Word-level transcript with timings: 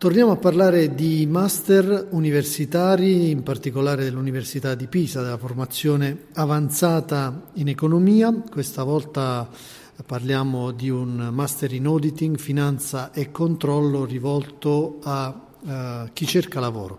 Torniamo 0.00 0.32
a 0.32 0.36
parlare 0.36 0.94
di 0.94 1.26
master 1.26 2.06
universitari, 2.12 3.28
in 3.28 3.42
particolare 3.42 4.02
dell'Università 4.02 4.74
di 4.74 4.86
Pisa, 4.86 5.20
della 5.20 5.36
formazione 5.36 6.28
avanzata 6.36 7.50
in 7.56 7.68
economia. 7.68 8.32
Questa 8.32 8.82
volta 8.82 9.46
parliamo 10.06 10.70
di 10.70 10.88
un 10.88 11.28
master 11.30 11.74
in 11.74 11.84
auditing, 11.84 12.38
finanza 12.38 13.12
e 13.12 13.30
controllo 13.30 14.06
rivolto 14.06 15.00
a 15.02 15.38
uh, 15.60 15.70
chi 16.14 16.24
cerca 16.24 16.60
lavoro 16.60 16.98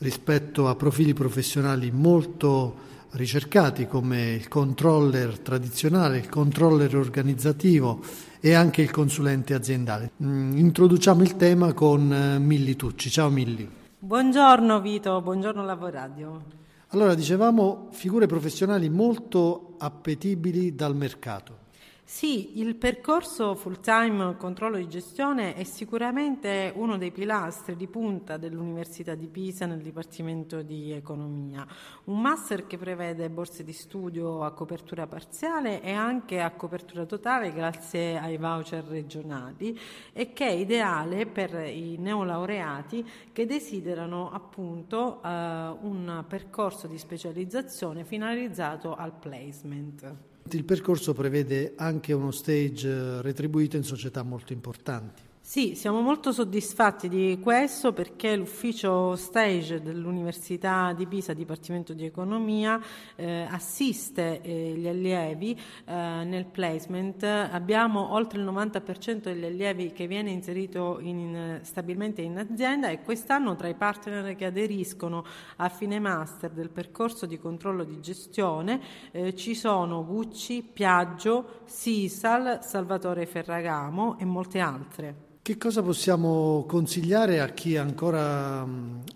rispetto 0.00 0.68
a 0.68 0.74
profili 0.74 1.14
professionali 1.14 1.90
molto 1.90 2.74
ricercati 3.12 3.86
come 3.86 4.32
il 4.32 4.48
controller 4.48 5.38
tradizionale, 5.38 6.18
il 6.18 6.28
controller 6.28 6.96
organizzativo 6.96 8.00
e 8.40 8.54
anche 8.54 8.82
il 8.82 8.90
consulente 8.90 9.54
aziendale. 9.54 10.12
Mm, 10.22 10.56
introduciamo 10.56 11.22
il 11.22 11.36
tema 11.36 11.72
con 11.72 12.12
eh, 12.12 12.38
Milli 12.38 12.76
Tucci. 12.76 13.10
Ciao 13.10 13.28
Milli. 13.28 13.68
Buongiorno 13.98 14.80
Vito, 14.80 15.20
buongiorno 15.20 15.64
Lavoradio. 15.64 16.60
Allora, 16.88 17.14
dicevamo 17.14 17.88
figure 17.92 18.26
professionali 18.26 18.88
molto 18.88 19.76
appetibili 19.78 20.74
dal 20.74 20.94
mercato. 20.94 21.61
Sì, 22.04 22.58
il 22.60 22.74
percorso 22.74 23.54
full 23.54 23.80
time 23.80 24.36
controllo 24.36 24.76
di 24.76 24.88
gestione 24.88 25.54
è 25.54 25.64
sicuramente 25.64 26.72
uno 26.76 26.98
dei 26.98 27.10
pilastri 27.10 27.74
di 27.74 27.86
punta 27.86 28.36
dell'Università 28.36 29.14
di 29.14 29.28
Pisa 29.28 29.66
nel 29.66 29.80
Dipartimento 29.80 30.62
di 30.62 30.92
Economia. 30.92 31.66
Un 32.04 32.20
master 32.20 32.66
che 32.66 32.76
prevede 32.76 33.30
borse 33.30 33.64
di 33.64 33.72
studio 33.72 34.42
a 34.42 34.52
copertura 34.52 35.06
parziale 35.06 35.80
e 35.80 35.92
anche 35.92 36.40
a 36.40 36.50
copertura 36.50 37.06
totale 37.06 37.52
grazie 37.52 38.18
ai 38.18 38.36
voucher 38.36 38.84
regionali 38.84 39.78
e 40.12 40.32
che 40.32 40.46
è 40.46 40.52
ideale 40.52 41.24
per 41.26 41.54
i 41.54 41.96
neolaureati 41.98 43.08
che 43.32 43.46
desiderano 43.46 44.30
appunto 44.30 45.22
eh, 45.22 45.28
un 45.28 46.24
percorso 46.28 46.88
di 46.88 46.98
specializzazione 46.98 48.04
finalizzato 48.04 48.94
al 48.94 49.12
placement. 49.14 50.30
Il 50.54 50.64
percorso 50.64 51.14
prevede 51.14 51.72
anche 51.76 52.12
uno 52.12 52.30
stage 52.30 52.86
eh, 52.86 53.22
retribuito 53.22 53.76
in 53.76 53.84
società 53.84 54.22
molto 54.22 54.52
importanti. 54.52 55.22
Sì, 55.44 55.74
siamo 55.74 56.00
molto 56.00 56.30
soddisfatti 56.30 57.08
di 57.08 57.36
questo 57.42 57.92
perché 57.92 58.36
l'ufficio 58.36 59.16
stage 59.16 59.82
dell'Università 59.82 60.92
di 60.92 61.04
Pisa, 61.08 61.34
Dipartimento 61.34 61.94
di 61.94 62.04
Economia, 62.04 62.80
eh, 63.16 63.48
assiste 63.50 64.40
eh, 64.40 64.74
gli 64.76 64.86
allievi 64.86 65.50
eh, 65.84 65.92
nel 66.24 66.46
placement. 66.46 67.24
Abbiamo 67.24 68.12
oltre 68.12 68.38
il 68.38 68.46
90% 68.46 69.16
degli 69.22 69.44
allievi 69.44 69.92
che 69.92 70.06
viene 70.06 70.30
inserito 70.30 71.00
in, 71.00 71.58
stabilmente 71.62 72.22
in 72.22 72.38
azienda 72.38 72.88
e 72.88 73.02
quest'anno 73.02 73.56
tra 73.56 73.66
i 73.66 73.74
partner 73.74 74.36
che 74.36 74.44
aderiscono 74.44 75.24
a 75.56 75.68
fine 75.68 75.98
master 75.98 76.52
del 76.52 76.70
percorso 76.70 77.26
di 77.26 77.38
controllo 77.38 77.82
di 77.82 78.00
gestione 78.00 78.80
eh, 79.10 79.34
ci 79.34 79.56
sono 79.56 80.06
Gucci, 80.06 80.62
Piaggio, 80.62 81.62
Sisal, 81.64 82.60
Salvatore 82.62 83.26
Ferragamo 83.26 84.18
e 84.20 84.24
molte 84.24 84.60
altre. 84.60 85.30
Che 85.44 85.58
cosa 85.58 85.82
possiamo 85.82 86.64
consigliare 86.68 87.40
a 87.40 87.48
chi 87.48 87.76
ancora 87.76 88.64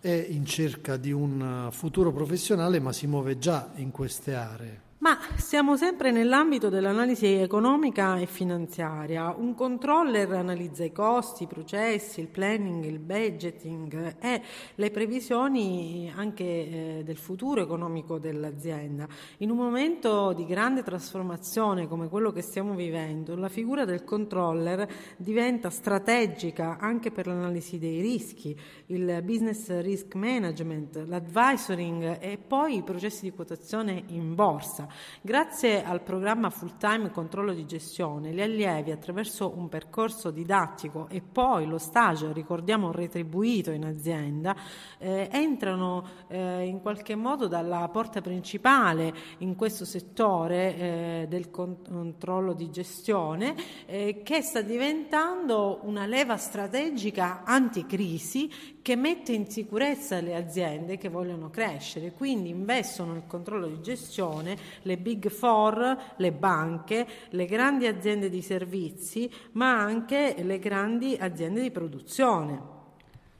è 0.00 0.26
in 0.28 0.44
cerca 0.44 0.96
di 0.96 1.12
un 1.12 1.68
futuro 1.70 2.10
professionale 2.10 2.80
ma 2.80 2.92
si 2.92 3.06
muove 3.06 3.38
già 3.38 3.70
in 3.76 3.92
queste 3.92 4.34
aree? 4.34 4.85
Ma 5.06 5.16
siamo 5.36 5.76
sempre 5.76 6.10
nell'ambito 6.10 6.68
dell'analisi 6.68 7.26
economica 7.34 8.18
e 8.18 8.26
finanziaria. 8.26 9.32
Un 9.38 9.54
controller 9.54 10.32
analizza 10.32 10.82
i 10.82 10.90
costi, 10.90 11.44
i 11.44 11.46
processi, 11.46 12.18
il 12.18 12.26
planning, 12.26 12.84
il 12.84 12.98
budgeting 12.98 14.16
e 14.18 14.42
le 14.74 14.90
previsioni 14.90 16.12
anche 16.12 16.44
eh, 16.44 17.02
del 17.04 17.18
futuro 17.18 17.62
economico 17.62 18.18
dell'azienda. 18.18 19.06
In 19.38 19.50
un 19.50 19.58
momento 19.58 20.32
di 20.32 20.44
grande 20.44 20.82
trasformazione 20.82 21.86
come 21.86 22.08
quello 22.08 22.32
che 22.32 22.42
stiamo 22.42 22.74
vivendo, 22.74 23.36
la 23.36 23.48
figura 23.48 23.84
del 23.84 24.02
controller 24.02 24.88
diventa 25.18 25.70
strategica 25.70 26.78
anche 26.80 27.12
per 27.12 27.28
l'analisi 27.28 27.78
dei 27.78 28.00
rischi, 28.00 28.58
il 28.86 29.22
business 29.22 29.70
risk 29.82 30.16
management, 30.16 31.04
l'advisoring 31.06 32.18
e 32.20 32.38
poi 32.44 32.78
i 32.78 32.82
processi 32.82 33.22
di 33.22 33.30
quotazione 33.30 34.02
in 34.08 34.34
borsa. 34.34 34.94
Grazie 35.20 35.84
al 35.84 36.02
programma 36.02 36.50
Full 36.50 36.76
Time 36.78 37.10
Controllo 37.10 37.52
di 37.52 37.66
Gestione, 37.66 38.32
gli 38.32 38.40
allievi 38.40 38.90
attraverso 38.90 39.52
un 39.56 39.68
percorso 39.68 40.30
didattico 40.30 41.08
e 41.08 41.20
poi 41.20 41.66
lo 41.66 41.78
stage, 41.78 42.32
ricordiamo 42.32 42.92
retribuito 42.92 43.70
in 43.70 43.84
azienda, 43.84 44.54
eh, 44.98 45.28
entrano 45.30 46.04
eh, 46.28 46.64
in 46.64 46.80
qualche 46.80 47.14
modo 47.14 47.46
dalla 47.46 47.88
porta 47.88 48.20
principale 48.20 49.12
in 49.38 49.54
questo 49.56 49.84
settore 49.84 50.76
eh, 50.76 51.26
del 51.28 51.50
controllo 51.50 52.52
di 52.52 52.70
gestione 52.70 53.54
eh, 53.86 54.22
che 54.22 54.42
sta 54.42 54.60
diventando 54.60 55.80
una 55.82 56.06
leva 56.06 56.36
strategica 56.36 57.42
anticrisi 57.44 58.74
che 58.86 58.94
mette 58.94 59.32
in 59.32 59.50
sicurezza 59.50 60.20
le 60.20 60.36
aziende 60.36 60.96
che 60.96 61.08
vogliono 61.08 61.50
crescere, 61.50 62.12
quindi 62.12 62.50
investono 62.50 63.14
nel 63.14 63.26
controllo 63.26 63.66
di 63.66 63.80
gestione 63.80 64.56
le 64.86 64.96
big 64.96 65.28
four, 65.28 65.96
le 66.16 66.32
banche, 66.32 67.06
le 67.30 67.44
grandi 67.44 67.86
aziende 67.86 68.30
di 68.30 68.40
servizi, 68.40 69.30
ma 69.52 69.78
anche 69.78 70.36
le 70.42 70.58
grandi 70.58 71.16
aziende 71.20 71.60
di 71.60 71.70
produzione. 71.70 72.75